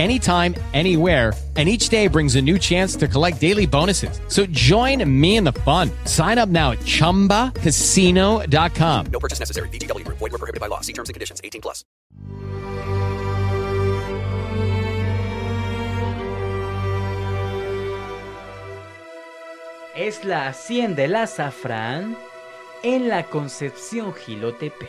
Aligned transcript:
anytime, 0.00 0.54
anywhere 0.72 1.32
and 1.60 1.68
each 1.68 1.90
day 1.90 2.08
brings 2.08 2.34
a 2.36 2.42
new 2.42 2.58
chance 2.58 2.96
to 2.96 3.06
collect 3.06 3.38
daily 3.38 3.66
bonuses. 3.66 4.18
So 4.28 4.46
join 4.46 5.04
me 5.20 5.36
in 5.36 5.44
the 5.44 5.52
fun. 5.52 5.90
Sign 6.06 6.38
up 6.38 6.48
now 6.48 6.70
at 6.70 6.78
ChumbaCasino.com. 6.78 9.06
No 9.12 9.20
purchase 9.20 9.40
necessary. 9.40 9.68
VGW 9.68 10.06
Group. 10.06 10.16
Void 10.18 10.32
were 10.32 10.38
prohibited 10.38 10.60
by 10.60 10.68
law. 10.68 10.80
See 10.80 10.94
terms 10.94 11.10
and 11.10 11.14
conditions. 11.14 11.42
18 11.44 11.60
plus. 11.60 11.84
Es 19.94 20.24
la 20.24 20.48
hacienda 20.48 21.04
El 21.04 21.16
Azafrán 21.16 22.16
en 22.82 23.10
la 23.10 23.24
Concepción 23.24 24.14
Gilotepec. 24.14 24.88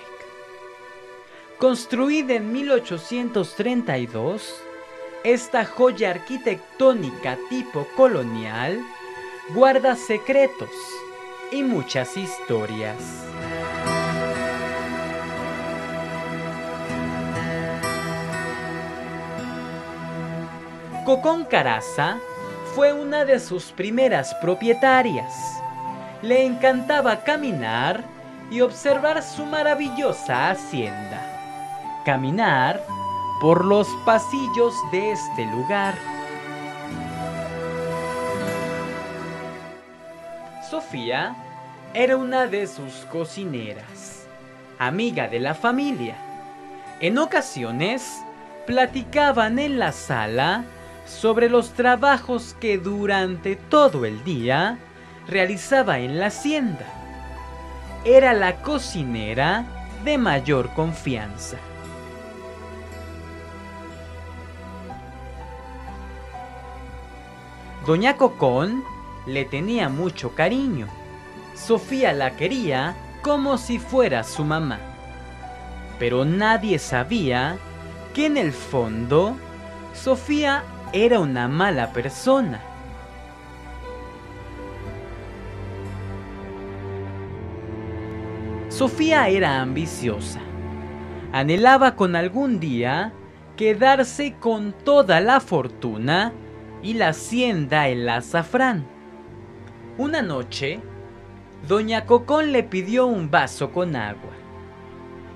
Construida 1.58 2.36
en 2.36 2.54
1832, 2.54 4.62
esta 5.24 5.66
joya 5.66 6.10
arquitectónica 6.12 7.38
tipo 7.50 7.88
colonial 7.96 8.80
guarda 9.54 9.96
secretos 9.96 10.72
y 11.52 11.64
muchas 11.64 12.18
historias. 12.18 12.96
Cocón 21.06 21.46
Caraza 21.46 22.18
fue 22.74 22.94
una 22.94 23.26
de 23.26 23.40
sus 23.40 23.72
primeras 23.72 24.34
propietarias. 24.36 25.62
Le 26.22 26.46
encantaba 26.46 27.24
caminar 27.24 28.04
y 28.50 28.62
observar 28.62 29.22
su 29.22 29.46
maravillosa 29.46 30.50
hacienda. 30.50 32.02
Caminar 32.06 32.82
por 33.42 33.66
los 33.66 33.88
pasillos 34.06 34.76
de 34.92 35.14
este 35.14 35.46
lugar. 35.48 35.96
Sofía 40.70 41.36
era 41.96 42.18
una 42.18 42.46
de 42.46 42.68
sus 42.68 42.94
cocineras, 43.12 44.28
amiga 44.78 45.28
de 45.28 45.40
la 45.40 45.56
familia. 45.56 46.16
En 47.00 47.18
ocasiones, 47.18 48.22
platicaban 48.68 49.58
en 49.58 49.80
la 49.80 49.92
sala 49.92 50.64
sobre 51.08 51.50
los 51.50 51.74
trabajos 51.74 52.56
que 52.62 52.78
durante 52.78 53.56
todo 53.56 54.06
el 54.06 54.24
día 54.24 54.78
realizaba 55.28 55.98
en 55.98 56.20
la 56.20 56.28
hacienda. 56.28 56.86
Era 58.06 58.34
la 58.34 58.62
cocinera 58.62 59.66
de 60.06 60.20
mayor 60.20 60.70
confianza. 60.76 61.58
Doña 67.86 68.16
Cocón 68.16 68.84
le 69.26 69.44
tenía 69.44 69.90
mucho 69.90 70.36
cariño. 70.36 70.88
Sofía 71.56 72.14
la 72.14 72.36
quería 72.36 72.96
como 73.24 73.58
si 73.58 73.80
fuera 73.80 74.24
su 74.24 74.46
mamá. 74.46 74.78
Pero 75.98 76.24
nadie 76.24 76.78
sabía 76.78 77.58
que 78.14 78.28
en 78.28 78.38
el 78.38 78.52
fondo 78.52 79.36
Sofía 79.94 80.64
era 80.94 81.20
una 81.20 81.48
mala 81.48 81.92
persona. 81.92 82.62
Sofía 88.70 89.28
era 89.28 89.60
ambiciosa. 89.60 90.40
Anhelaba 91.32 91.96
con 91.96 92.16
algún 92.16 92.60
día 92.60 93.12
quedarse 93.58 94.36
con 94.40 94.72
toda 94.72 95.20
la 95.20 95.40
fortuna 95.40 96.32
y 96.84 96.94
la 96.96 97.10
hacienda 97.10 97.88
el 97.88 98.08
azafrán. 98.08 98.86
Una 99.98 100.22
noche, 100.22 100.80
doña 101.68 102.06
Cocón 102.06 102.52
le 102.52 102.64
pidió 102.64 103.06
un 103.06 103.30
vaso 103.30 103.72
con 103.72 103.96
agua. 103.96 104.32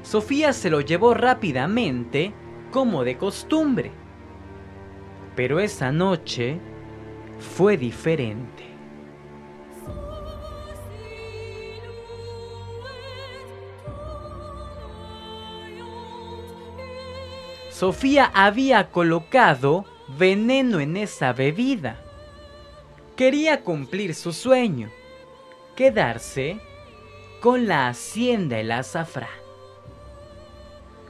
Sofía 0.01 0.53
se 0.53 0.69
lo 0.69 0.81
llevó 0.81 1.13
rápidamente, 1.13 2.33
como 2.71 3.03
de 3.03 3.17
costumbre. 3.17 3.91
Pero 5.35 5.59
esa 5.59 5.91
noche 5.91 6.59
fue 7.39 7.77
diferente. 7.77 8.63
Sofía 17.71 18.31
había 18.33 18.89
colocado 18.89 19.83
veneno 20.07 20.79
en 20.79 20.97
esa 20.97 21.33
bebida. 21.33 22.01
Quería 23.15 23.61
cumplir 23.61 24.13
su 24.13 24.33
sueño, 24.33 24.89
quedarse 25.75 26.59
con 27.39 27.67
la 27.67 27.87
hacienda 27.87 28.59
el 28.59 28.71
azafrán. 28.71 29.29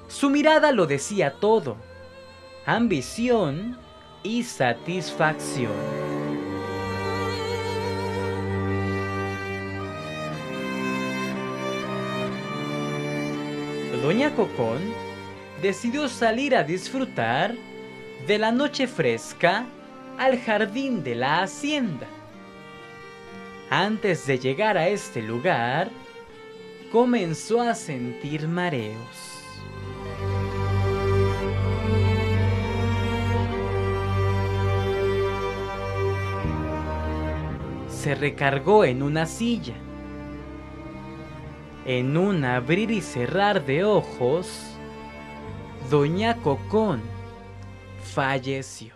Su 0.07 0.29
mirada 0.29 0.71
lo 0.71 0.85
decía 0.85 1.33
todo, 1.39 1.77
ambición 2.65 3.77
y 4.23 4.43
satisfacción. 4.43 5.73
Doña 14.01 14.35
Cocón 14.35 14.93
decidió 15.63 16.07
salir 16.07 16.55
a 16.55 16.63
disfrutar 16.63 17.55
de 18.27 18.39
la 18.39 18.51
noche 18.51 18.87
fresca 18.87 19.65
al 20.17 20.39
jardín 20.39 21.03
de 21.03 21.13
la 21.13 21.43
hacienda. 21.43 22.07
Antes 23.69 24.25
de 24.25 24.39
llegar 24.39 24.77
a 24.77 24.87
este 24.87 25.21
lugar, 25.21 25.89
comenzó 26.91 27.61
a 27.61 27.75
sentir 27.75 28.47
mareos. 28.47 29.43
Se 37.89 38.15
recargó 38.15 38.85
en 38.85 39.03
una 39.03 39.27
silla. 39.27 39.75
En 41.85 42.17
un 42.17 42.43
abrir 42.43 42.89
y 42.89 43.01
cerrar 43.01 43.65
de 43.65 43.83
ojos, 43.83 44.75
Doña 45.91 46.37
Cocón 46.37 47.14
falleció. 48.05 48.93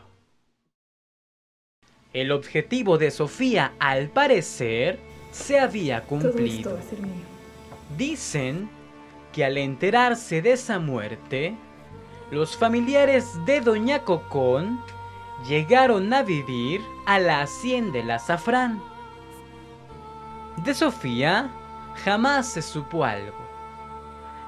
El 2.14 2.32
objetivo 2.32 2.98
de 2.98 3.12
Sofía, 3.12 3.74
al 3.80 4.10
parecer, 4.10 5.00
se 5.32 5.60
había 5.60 6.04
cumplido. 6.04 6.78
Dicen 7.98 8.70
que 9.34 9.46
al 9.46 9.58
enterarse 9.58 10.42
de 10.42 10.54
esa 10.54 10.80
muerte, 10.80 11.56
los 12.32 12.56
familiares 12.56 13.28
de 13.46 13.62
Doña 13.62 14.04
Cocón 14.06 14.80
llegaron 15.48 16.14
a 16.14 16.24
vivir 16.24 16.82
a 17.06 17.20
la 17.20 17.42
hacienda 17.42 18.00
El 18.00 18.12
Azafrán. 18.12 18.82
De 20.64 20.74
Sofía 20.74 21.50
jamás 22.04 22.48
se 22.48 22.62
supo 22.62 23.04
algo. 23.04 23.38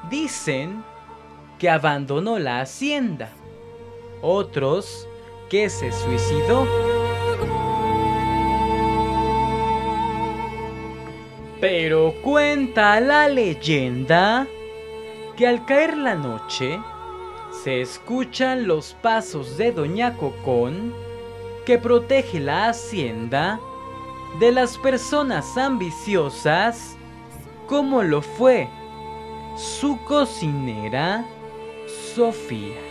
Dicen 0.10 0.84
que 1.60 1.70
abandonó 1.70 2.40
la 2.40 2.62
hacienda 2.62 3.30
otros 4.22 5.08
que 5.50 5.70
se 5.70 5.92
suicidó. 5.92 6.68
Pero 11.60 12.14
cuenta 12.24 13.00
la 13.00 13.28
leyenda 13.28 14.48
que 15.36 15.48
al 15.48 15.66
caer 15.66 15.96
la 15.98 16.16
noche 16.16 16.80
se 17.64 17.82
escuchan 17.82 18.68
los 18.68 18.94
pasos 18.94 19.58
de 19.58 19.72
Doña 19.72 20.18
Cocón 20.18 20.94
que 21.66 21.78
protege 21.78 22.40
la 22.40 22.70
hacienda 22.70 23.60
de 24.40 24.52
las 24.52 24.78
personas 24.78 25.58
ambiciosas 25.58 26.96
como 27.68 28.02
lo 28.04 28.22
fue 28.22 28.68
su 29.56 29.98
cocinera 30.06 31.26
Sofía. 32.16 32.91